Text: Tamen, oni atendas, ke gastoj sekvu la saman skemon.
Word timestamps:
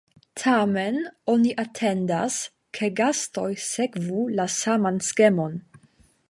Tamen, 0.43 0.95
oni 1.33 1.51
atendas, 1.63 2.37
ke 2.77 2.89
gastoj 3.01 3.47
sekvu 3.67 4.25
la 4.41 4.49
saman 4.55 4.99
skemon. 5.11 5.55